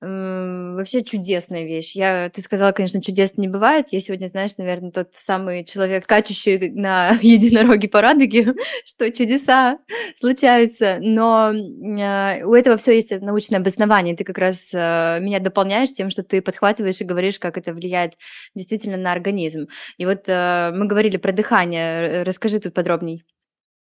[0.00, 1.96] вообще чудесная вещь.
[1.96, 3.86] Я, ты сказала, конечно, чудес не бывает.
[3.90, 9.78] Я сегодня, знаешь, наверное, тот самый человек, скачущий на единороге по радуге, что чудеса
[10.16, 10.98] случаются.
[11.00, 14.16] Но э, у этого все есть научное обоснование.
[14.16, 18.14] Ты как раз э, меня дополняешь тем, что ты подхватываешь и говоришь, как это влияет
[18.54, 19.66] действительно на организм.
[19.96, 22.22] И вот э, мы говорили про дыхание.
[22.22, 23.24] Расскажи тут подробней.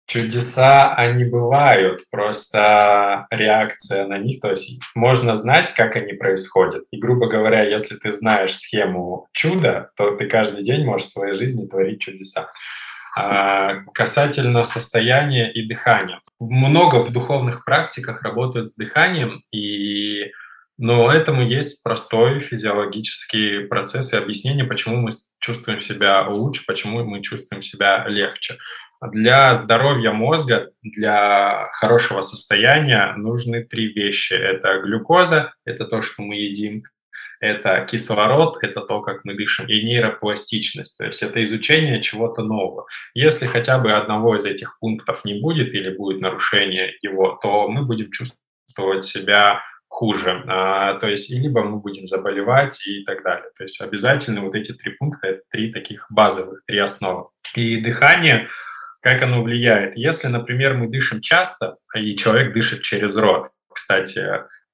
[0.07, 6.83] Чудеса, они бывают, просто реакция на них, то есть можно знать, как они происходят.
[6.91, 11.37] И, грубо говоря, если ты знаешь схему чуда, то ты каждый день можешь в своей
[11.37, 12.51] жизни творить чудеса.
[13.17, 16.19] А, касательно состояния и дыхания.
[16.39, 20.31] Много в духовных практиках работают с дыханием, и
[20.77, 27.21] но этому есть простой физиологический процесс и объяснение, почему мы чувствуем себя лучше, почему мы
[27.21, 28.57] чувствуем себя легче.
[29.11, 34.33] Для здоровья мозга, для хорошего состояния нужны три вещи.
[34.33, 36.83] Это глюкоза, это то, что мы едим,
[37.39, 42.85] это кислород, это то, как мы дышим, и нейропластичность, то есть это изучение чего-то нового.
[43.13, 47.83] Если хотя бы одного из этих пунктов не будет или будет нарушение его, то мы
[47.85, 50.43] будем чувствовать себя хуже.
[50.47, 53.49] А, то есть либо мы будем заболевать и так далее.
[53.57, 57.29] То есть обязательно вот эти три пункта, это три таких базовых, три основы.
[57.55, 58.47] И дыхание–
[59.05, 59.95] как оно влияет?
[59.95, 64.17] Если, например, мы дышим часто, и человек дышит через рот, кстати,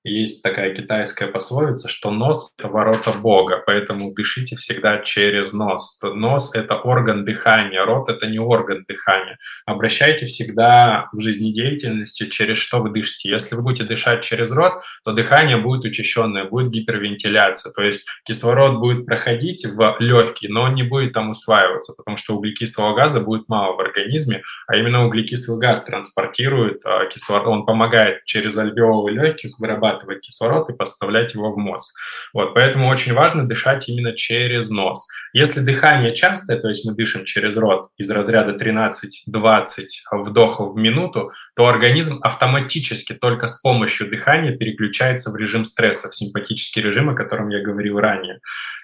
[0.03, 5.99] есть такая китайская пословица, что нос– это ворота Бога, поэтому дышите всегда через нос.
[6.01, 9.37] Нос– это орган дыхания, рот– это не орган дыхания.
[9.65, 13.29] Обращайте всегда в жизнедеятельности, через что вы дышите.
[13.29, 18.79] Если вы будете дышать через рот, то дыхание будет учащенное, будет гипервентиляция, то есть кислород
[18.79, 23.47] будет проходить в легкие, но он не будет там усваиваться, потому что углекислого газа будет
[23.49, 29.59] мало в организме, а именно углекислый газ транспортирует а, кислород, он помогает через альвеолы легких
[29.59, 31.93] вырабатывать вырабатывать кислород и поставлять его в мозг.
[32.33, 35.07] Вот, поэтому очень важно дышать именно через нос.
[35.33, 39.01] Если дыхание частое, то есть мы дышим через рот из разряда 13-20
[40.11, 46.15] вдохов в минуту, то организм автоматически только с помощью дыхания переключается в режим стресса, в
[46.15, 48.39] симпатический режим, о котором я говорил ранее.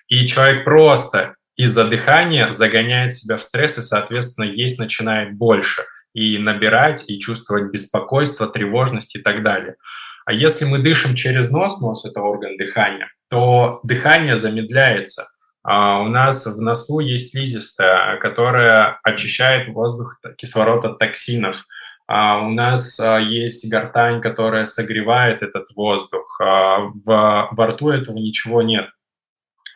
[0.08, 6.38] И человек просто из-за дыхания загоняет себя в стресс и, соответственно, есть начинает больше и
[6.38, 9.76] набирать, и чувствовать беспокойство, тревожность и так далее.
[10.28, 15.30] А если мы дышим через нос, нос– это орган дыхания, то дыхание замедляется.
[15.64, 21.56] А у нас в носу есть слизистая, которая очищает воздух, кислород от токсинов.
[22.08, 26.42] А у нас а, есть гортань, которая согревает этот воздух.
[26.42, 28.90] А в, во рту этого ничего нет.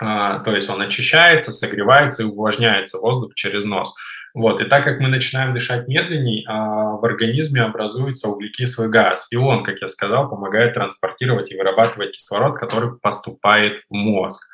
[0.02, 3.96] А, то есть он очищается, согревается и увлажняется воздух через нос.
[4.34, 4.62] Вот.
[4.62, 9.28] И так как мы начинаем дышать медленней, а в организме образуется углекислый газ.
[9.32, 14.48] И он, как я сказал, помогает транспортировать и вырабатывать кислород, который поступает в мозг.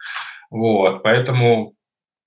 [0.49, 1.03] Вот.
[1.03, 1.73] Поэтому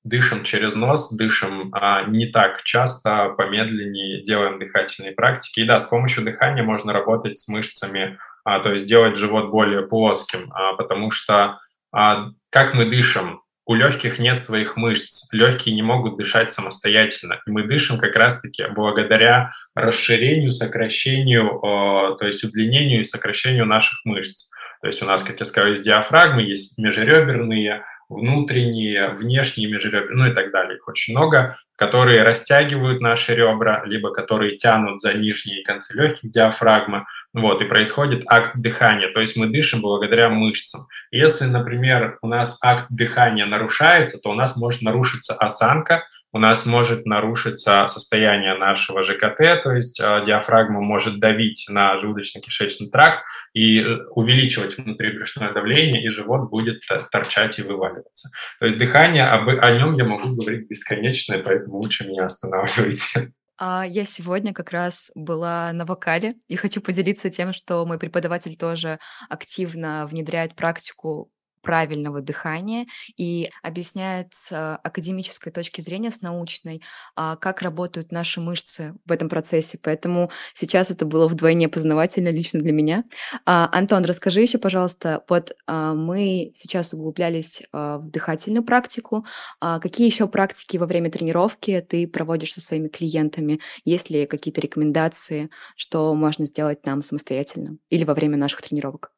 [0.04, 5.60] дышим через нос, дышим а, не так часто, помедленнее, делаем дыхательные практики.
[5.60, 9.82] И да, с помощью дыхания можно работать с мышцами, а, то есть делать живот более
[9.82, 11.58] плоским, а, потому что
[11.92, 17.40] а, как мы дышим, у легких нет своих мышц, легкие не могут дышать самостоятельно.
[17.46, 24.00] И мы дышим как раз-таки благодаря расширению, сокращению, э, то есть удлинению и сокращению наших
[24.04, 24.50] мышц.
[24.80, 30.26] То есть у нас, как я сказал, есть диафрагмы, есть межреберные, внутренние, внешние межреберные, ну
[30.30, 30.76] и так далее.
[30.76, 37.06] Их очень много, которые растягивают наши ребра, либо которые тянут за нижние концы легких диафрагмы.
[37.32, 40.80] Вот, и происходит акт дыхания, то есть мы дышим благодаря мышцам.
[41.12, 46.66] Если, например, у нас акт дыхания нарушается, то у нас может нарушиться осанка, у нас
[46.66, 53.80] может нарушиться состояние нашего ЖКТ, то есть э, диафрагма может давить на желудочно-кишечный тракт и
[53.80, 58.30] э, увеличивать внутрибрюшное давление, и живот будет торчать и вываливаться.
[58.60, 63.32] То есть дыхание, об, о нем я могу говорить бесконечно, поэтому лучше меня останавливайте.
[63.62, 68.56] А я сегодня как раз была на вокале и хочу поделиться тем, что мой преподаватель
[68.56, 71.30] тоже активно внедряет практику
[71.62, 76.82] правильного дыхания и объясняет с академической точки зрения, с научной,
[77.16, 79.78] а, как работают наши мышцы в этом процессе.
[79.82, 83.04] Поэтому сейчас это было вдвойне познавательно лично для меня.
[83.46, 89.26] А, Антон, расскажи еще, пожалуйста, вот а, мы сейчас углублялись в дыхательную практику.
[89.60, 93.60] Какие еще практики во время тренировки ты проводишь со своими клиентами?
[93.84, 99.12] Есть ли какие-то рекомендации, что можно сделать нам самостоятельно или во время наших тренировок?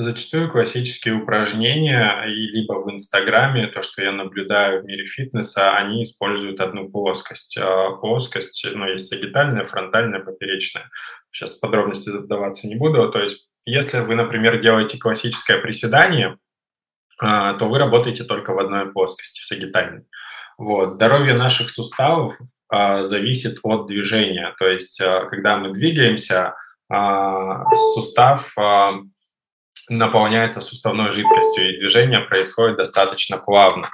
[0.00, 6.04] Зачастую классические упражнения, и либо в Инстаграме, то, что я наблюдаю в мире фитнеса, они
[6.04, 7.58] используют одну плоскость.
[7.58, 10.88] А плоскость, ну, есть сагитальная, фронтальная, поперечная.
[11.30, 13.10] Сейчас подробности задаваться не буду.
[13.10, 16.38] То есть, если вы, например, делаете классическое приседание,
[17.20, 20.04] а, то вы работаете только в одной плоскости, в сагитальной.
[20.56, 20.92] Вот.
[20.92, 22.38] Здоровье наших суставов
[22.70, 24.54] а, зависит от движения.
[24.58, 26.54] То есть, когда мы двигаемся,
[27.94, 28.54] сустав
[29.90, 33.90] наполняется суставной жидкостью, и движение происходит достаточно плавно.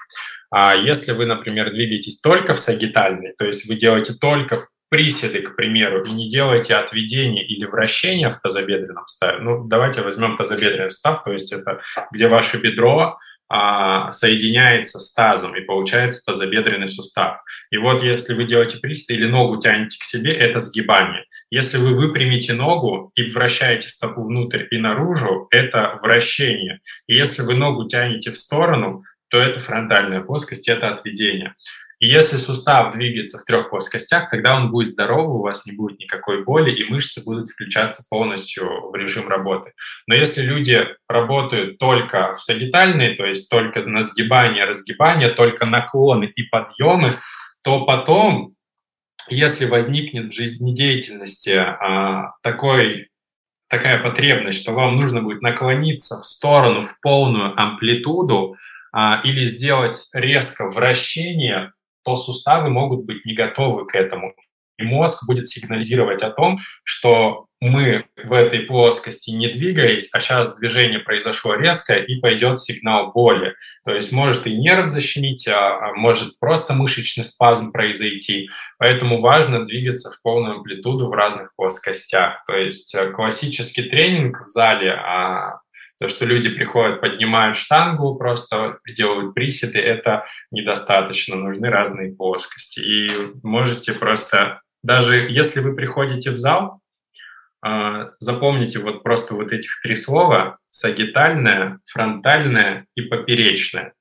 [0.51, 5.57] А если вы, например, двигаетесь только в сагитальной, то есть вы делаете только приседы, к
[5.57, 11.25] примеру, и не делаете отведение или вращение в тазобедренном суставе, ну, давайте возьмем тазобедренный сустав,
[11.25, 11.81] то есть это
[12.13, 17.43] где ваше бедро а, соединяется с тазом, и получается тазобедренный сустав.
[17.71, 21.26] И вот если вы делаете приседы или ногу тянете к себе, это сгибание.
[21.51, 26.81] Если вы выпрямите ногу и вращаете стопу внутрь и наружу, это вращение.
[27.07, 31.55] И если вы ногу тянете в сторону, то это фронтальная плоскость, это отведение.
[31.99, 35.99] И если сустав двигается в трех плоскостях, тогда он будет здоровый, у вас не будет
[35.99, 39.73] никакой боли, и мышцы будут включаться полностью в режим работы.
[40.07, 46.27] Но если люди работают только в сагитальной, то есть только на сгибание, разгибание, только наклоны
[46.27, 47.13] и подъемы,
[47.63, 48.56] то потом,
[49.29, 53.11] если возникнет в жизнедеятельности а, такой
[53.69, 58.57] такая потребность, что вам нужно будет наклониться в сторону в полную амплитуду
[58.93, 61.73] а, или сделать резко вращение,
[62.05, 64.35] то суставы могут быть не готовы к этому.
[64.79, 70.57] И мозг будет сигнализировать о том, что мы в этой плоскости не двигались, а сейчас
[70.59, 73.55] движение произошло резко и пойдет сигнал боли.
[73.85, 78.51] То есть может и нерв защемить, а, а может просто мышечный спазм произойти.
[78.79, 82.45] Поэтому важно двигаться в полную амплитуду в разных плоскостях.
[82.47, 85.61] То есть э, классический тренинг в зале а
[85.99, 91.37] то, что люди приходят, поднимают штангу, просто делают приседы, это недостаточно.
[91.37, 92.81] Нужны разные плоскости.
[92.81, 93.11] И
[93.43, 96.81] можете просто, даже если вы приходите в зал,
[97.61, 103.95] а, запомните вот просто вот этих три слова– сагитальная, фронтальная и поперечная.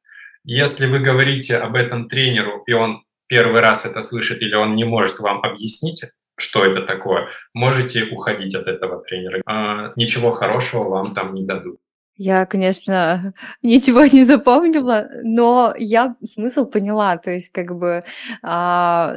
[0.43, 4.83] Если вы говорите об этом тренеру, и он первый раз это слышит, или он не
[4.83, 6.03] может вам объяснить,
[6.37, 9.41] что это такое, можете уходить от этого тренера.
[9.47, 11.79] А, ничего хорошего вам там не дадут.
[12.17, 17.17] Я, конечно, ничего не запомнила, но я смысл поняла.
[17.17, 18.03] То есть, как бы
[18.43, 19.15] а,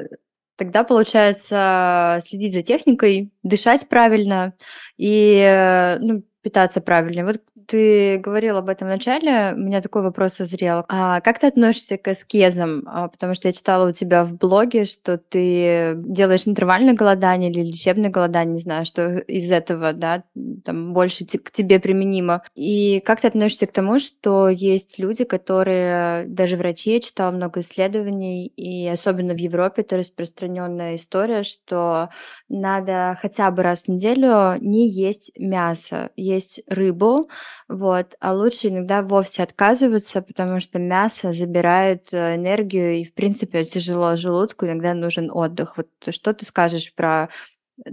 [0.58, 4.54] тогда получается следить за техникой, дышать правильно
[4.98, 7.24] и э, ну, питаться правильно.
[7.24, 10.84] Вот ты говорил об этом в начале, у меня такой вопрос созрел.
[10.88, 12.84] А как ты относишься к аскезам?
[12.86, 17.62] А, потому что я читала у тебя в блоге, что ты делаешь интервальное голодание или
[17.62, 20.24] лечебное голодание, не знаю, что из этого, да,
[20.64, 22.42] там больше к тебе применимо.
[22.54, 27.60] И как ты относишься к тому, что есть люди, которые, даже врачи, я читала много
[27.60, 32.08] исследований, и особенно в Европе это распространенная история, что
[32.48, 37.28] надо хотя бы раз в неделю не есть мясо, есть рыбу,
[37.68, 38.16] вот.
[38.20, 44.16] А лучше иногда вовсе отказываться, потому что мясо забирает э, энергию, и, в принципе, тяжело
[44.16, 45.76] желудку, иногда нужен отдых.
[45.76, 47.28] Вот что ты скажешь про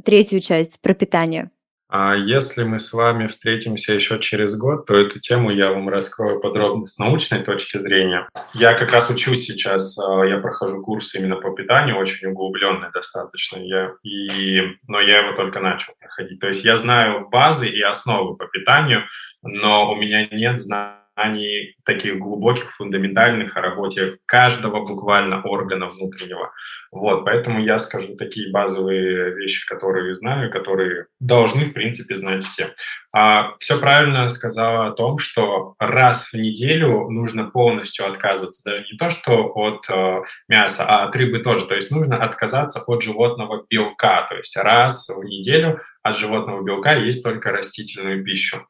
[0.03, 1.51] третью часть, про питание?
[1.88, 6.39] А если мы с вами встретимся еще через год, то эту тему я вам раскрою
[6.39, 8.28] подробно с научной точки зрения.
[8.54, 13.60] Я как раз учусь сейчас, а, я прохожу курс именно по питанию, очень углубленный достаточно,
[13.60, 16.39] я, и, но я его только начал проходить.
[16.39, 19.04] То есть я знаю базы и основы по питанию,
[19.43, 26.51] но у меня нет знаний знаний таких глубоких, фундаментальных о работе каждого буквально органа внутреннего.
[26.91, 32.73] Вот, поэтому я скажу такие базовые вещи, которые знаю, которые должны, в принципе, знать все.
[33.13, 38.97] А, все правильно сказала о том, что раз в неделю нужно полностью отказываться, даже не
[38.97, 41.65] то, что от э, мяса, а от рыбы тоже.
[41.65, 44.28] То есть нужно отказаться от животного белка.
[44.30, 48.66] То есть раз в неделю от животного белка есть только растительную пищу.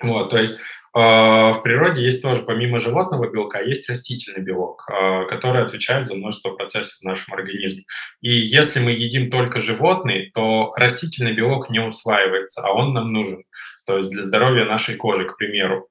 [0.00, 0.60] Вот, то есть
[0.94, 6.50] в природе есть тоже, помимо животного белка, есть растительный белок, э, который отвечает за множество
[6.50, 7.84] процессов в нашем организме.
[8.20, 13.44] И если мы едим только животный, то растительный белок не усваивается, а он нам нужен.
[13.86, 15.88] То есть для здоровья нашей кожи, к примеру.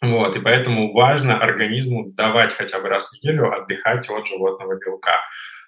[0.00, 5.20] Вот, и поэтому важно организму давать хотя бы раз в неделю отдыхать от животного белка.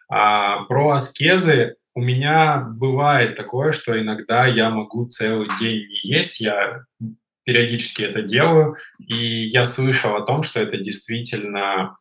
[0.08, 6.40] А, про аскезы у меня бывает такое, что иногда я могу целый день не есть.
[6.40, 6.84] Я
[7.44, 11.96] периодически это делаю, и я слышал о том, что это действительно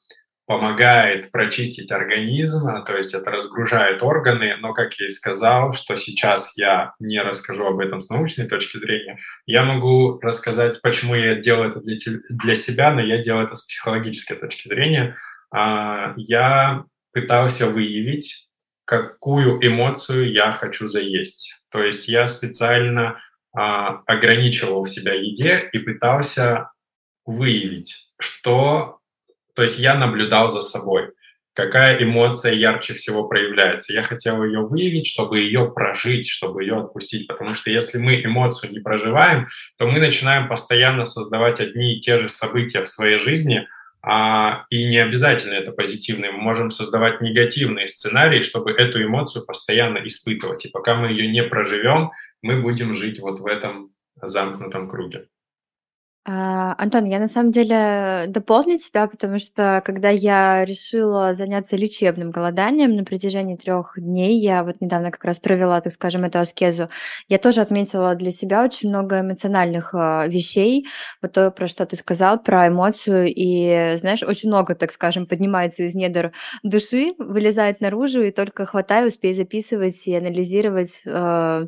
[0.49, 6.57] помогает прочистить организм, то есть это разгружает органы, но, как я и сказал, что сейчас
[6.57, 11.69] я не расскажу об этом с научной точки зрения, я могу рассказать, почему я делаю
[11.69, 11.97] это для,
[12.29, 15.15] для себя, но я делаю это с психологической точки зрения.
[15.53, 16.83] А, я
[17.13, 18.47] пытался выявить,
[18.85, 21.61] какую эмоцию я хочу заесть.
[21.69, 23.19] То есть я специально
[23.53, 26.71] а, ограничивал себя еде и пытался
[27.25, 28.97] выявить, что...
[29.55, 31.11] То есть я наблюдал за собой,
[31.53, 33.91] какая эмоция ярче всего проявляется.
[33.91, 37.27] Я хотел ее выявить, чтобы ее прожить, чтобы ее отпустить.
[37.27, 42.19] Потому что если мы эмоцию не проживаем, то мы начинаем постоянно создавать одни и те
[42.19, 43.67] же события в своей жизни,
[44.01, 46.31] а, и не обязательно это позитивные.
[46.31, 50.65] Мы можем создавать негативные сценарии, чтобы эту эмоцию постоянно испытывать.
[50.65, 52.11] И пока мы ее не проживем,
[52.41, 55.29] мы будем жить вот в этом замкнутом круге.
[56.25, 62.29] А, Антон, я на самом деле дополню тебя, потому что когда я решила заняться лечебным
[62.31, 66.89] голоданием на протяжении трех дней, я вот недавно как раз провела, так скажем, эту аскезу,
[67.29, 70.85] я тоже отметила для себя очень много эмоциональных а, вещей,
[71.21, 75.83] вот то, про что ты сказал, про эмоцию, и, знаешь, очень много, так скажем, поднимается
[75.83, 81.65] из недр души, вылезает наружу, и только хватаю, успею записывать и анализировать, э,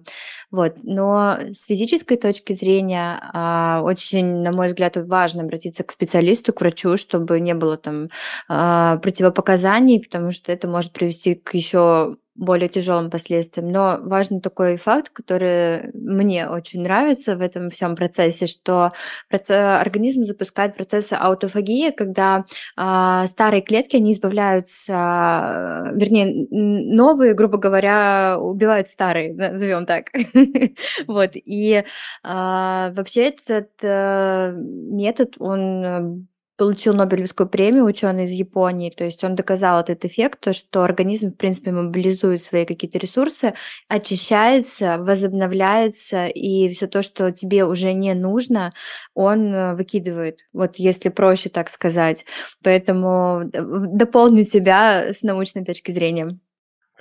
[0.51, 0.75] вот.
[0.83, 6.97] Но с физической точки зрения очень на мой взгляд, важно обратиться к специалисту, к врачу,
[6.97, 8.09] чтобы не было там
[8.47, 13.71] а, противопоказаний, потому что это может привести к еще более тяжелым последствиям.
[13.71, 18.93] Но важный такой факт, который мне очень нравится в этом всем процессе, что
[19.29, 22.45] организм запускает процессы аутофагии, когда
[22.77, 30.07] э, старые клетки, они избавляются, вернее, новые, грубо говоря, убивают старые, назовем так.
[31.07, 31.83] Вот, и
[32.23, 36.27] а, вообще этот э, метод, он
[36.61, 41.31] получил Нобелевскую премию ученый из Японии, то есть он доказал этот эффект, то, что организм,
[41.31, 43.55] в принципе, мобилизует свои какие-то ресурсы,
[43.87, 48.73] очищается, возобновляется, и все то, что тебе уже не нужно,
[49.15, 52.25] он э, выкидывает, вот если проще так сказать.
[52.63, 56.37] Поэтому э, дополню тебя с научной точки зрения.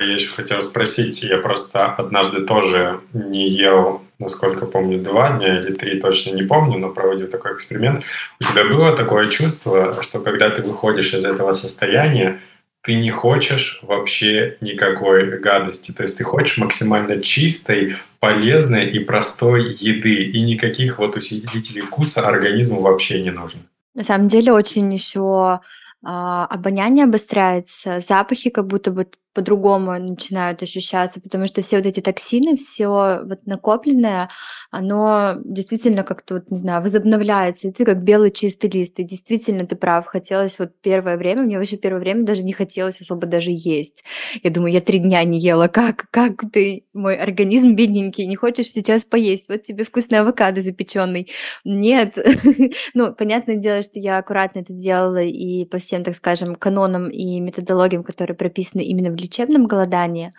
[0.00, 5.74] Я еще хотел спросить, я просто однажды тоже не ел, насколько помню, два дня или
[5.74, 8.02] три, точно не помню, но проводил такой эксперимент.
[8.40, 12.40] У тебя было такое чувство, что когда ты выходишь из этого состояния,
[12.82, 15.92] ты не хочешь вообще никакой гадости.
[15.92, 20.24] То есть ты хочешь максимально чистой, полезной и простой еды.
[20.24, 23.60] И никаких вот усилителей вкуса организму вообще не нужно.
[23.94, 25.60] На самом деле очень еще
[26.02, 32.00] а, обоняние обостряется, запахи как будто бы по-другому начинают ощущаться, потому что все вот эти
[32.00, 34.28] токсины, все вот накопленное,
[34.70, 39.66] оно действительно как-то, вот, не знаю, возобновляется, и ты как белый чистый лист, и действительно
[39.66, 43.50] ты прав, хотелось вот первое время, мне вообще первое время даже не хотелось особо даже
[43.52, 44.02] есть.
[44.42, 48.70] Я думаю, я три дня не ела, как, как ты, мой организм бедненький, не хочешь
[48.70, 51.30] сейчас поесть, вот тебе вкусный авокадо запеченный.
[51.64, 52.18] Нет,
[52.94, 57.38] ну, понятное дело, что я аккуратно это делала и по всем, так скажем, канонам и
[57.40, 60.32] методологиям, которые прописаны именно в лечебном голодании.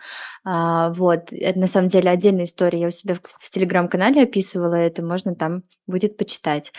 [0.44, 2.80] А, вот, это на самом деле отдельная история.
[2.80, 6.72] Я у себя в, в телеграм-канале описывала это, можно там будет почитать.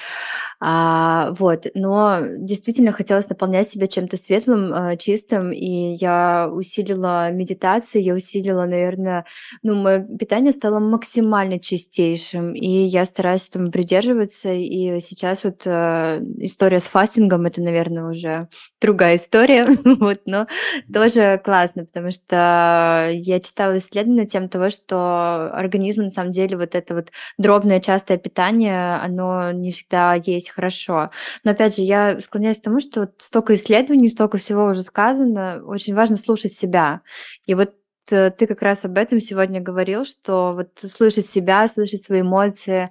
[0.59, 8.01] А, вот, но действительно хотелось наполнять себя чем-то светлым, а, чистым, и я усилила медитации,
[8.01, 9.25] я усилила, наверное,
[9.61, 16.19] ну, мое питание стало максимально чистейшим, и я стараюсь этому придерживаться, и сейчас вот а,
[16.37, 18.47] история с фастингом, это, наверное, уже
[18.81, 20.47] другая история, вот, но
[20.93, 26.57] тоже классно, потому что я читала исследования на тему того, что организму на самом деле
[26.57, 31.11] вот это вот дробное частое питание, оно не всегда есть хорошо.
[31.43, 35.61] Но опять же, я склоняюсь к тому, что вот столько исследований, столько всего уже сказано,
[35.65, 37.01] очень важно слушать себя.
[37.45, 37.73] И вот
[38.11, 42.89] э, ты как раз об этом сегодня говорил, что вот слышать себя, слышать свои эмоции,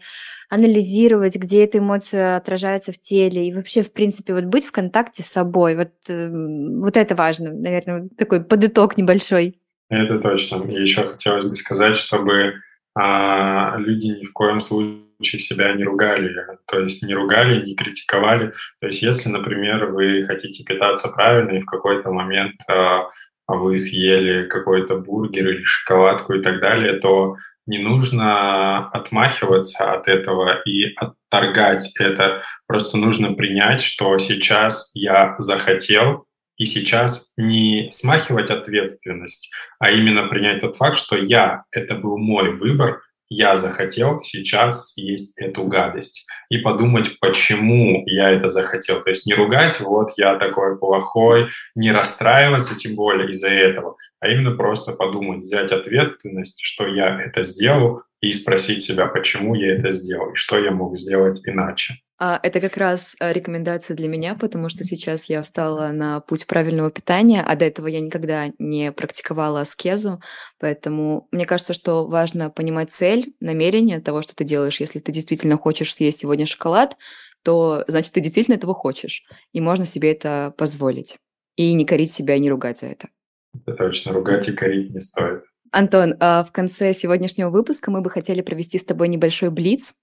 [0.52, 5.22] анализировать, где эта эмоция отражается в теле, и вообще, в принципе, вот быть в контакте
[5.22, 5.76] с собой.
[5.76, 9.61] Вот, эм, вот это важно, наверное, такой подыток небольшой.
[9.92, 10.64] Это точно.
[10.64, 12.54] И еще хотелось бы сказать, чтобы
[12.98, 16.34] а, люди ни в коем случае себя не ругали,
[16.66, 18.54] то есть не ругали, не критиковали.
[18.80, 23.10] То есть если, например, вы хотите питаться правильно, и в какой-то момент а,
[23.46, 27.36] вы съели какой-то бургер или шоколадку и так далее, то
[27.66, 32.42] не нужно отмахиваться от этого и отторгать это.
[32.66, 36.24] Просто нужно принять, что сейчас я захотел,
[36.62, 39.50] и сейчас не смахивать ответственность,
[39.80, 45.36] а именно принять тот факт, что я, это был мой выбор, я захотел сейчас съесть
[45.38, 46.24] эту гадость.
[46.50, 49.02] И подумать, почему я это захотел.
[49.02, 54.28] То есть не ругать, вот я такой плохой, не расстраиваться тем более из-за этого, а
[54.28, 59.90] именно просто подумать, взять ответственность, что я это сделал, и спросить себя, почему я это
[59.90, 61.94] сделал, и что я мог сделать иначе.
[62.24, 66.46] А, это как раз э, рекомендация для меня, потому что сейчас я встала на путь
[66.46, 70.22] правильного питания, а до этого я никогда не практиковала аскезу,
[70.60, 74.78] поэтому мне кажется, что важно понимать цель, намерение того, что ты делаешь.
[74.78, 76.96] Если ты действительно хочешь съесть сегодня шоколад,
[77.42, 81.16] то значит ты действительно этого хочешь, и можно себе это позволить.
[81.56, 83.08] И не корить себя, и не ругать за это.
[83.52, 85.42] Это точно, ругать и корить не стоит.
[85.72, 89.94] Антон, а в конце сегодняшнего выпуска мы бы хотели провести с тобой небольшой блиц.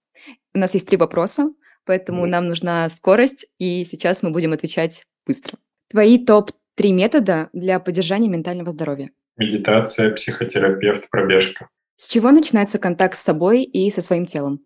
[0.53, 1.53] У нас есть три вопроса,
[1.89, 5.57] поэтому нам нужна скорость, и сейчас мы будем отвечать быстро.
[5.89, 9.09] Твои топ-3 метода для поддержания ментального здоровья?
[9.37, 11.67] Медитация, психотерапевт, пробежка.
[11.95, 14.59] С чего начинается контакт с собой и со своим телом?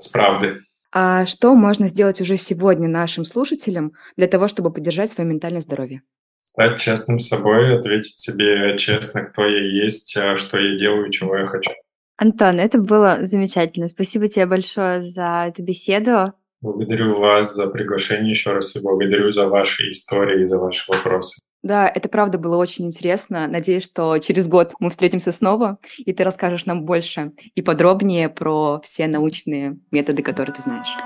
[0.00, 0.62] С правды.
[0.90, 6.02] А что можно сделать уже сегодня нашим слушателям для того, чтобы поддержать свое ментальное здоровье?
[6.40, 11.36] Стать честным с собой, ответить себе честно, кто я есть, а что я делаю, чего
[11.36, 11.70] я хочу.
[12.16, 13.86] Антон, это было замечательно.
[13.86, 16.32] Спасибо тебе большое за эту беседу.
[16.60, 21.40] Благодарю вас за приглашение еще раз и благодарю за ваши истории и за ваши вопросы.
[21.62, 23.46] Да, это правда было очень интересно.
[23.46, 28.80] Надеюсь, что через год мы встретимся снова, и ты расскажешь нам больше и подробнее про
[28.82, 30.96] все научные методы, которые ты знаешь.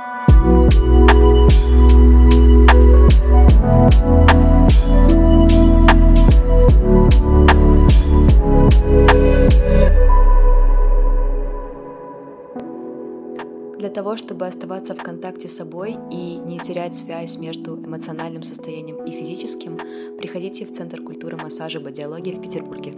[13.82, 19.04] Для того, чтобы оставаться в контакте с собой и не терять связь между эмоциональным состоянием
[19.04, 19.76] и физическим,
[20.18, 22.94] приходите в Центр культуры массажа бодиологии в Петербурге.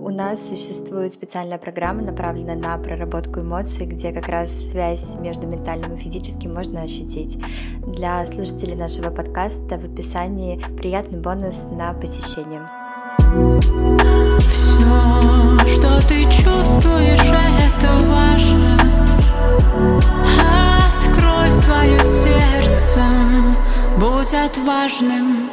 [0.00, 5.94] У нас существует специальная программа, направленная на проработку эмоций, где как раз связь между ментальным
[5.94, 7.38] и физическим можно ощутить.
[7.86, 12.66] Для слушателей нашего подкаста в описании приятный бонус на посещение.
[14.50, 18.65] Все, что ты чувствуешь, это важно.
[20.88, 23.02] Открой свое сердце,
[23.98, 25.45] будь отважным.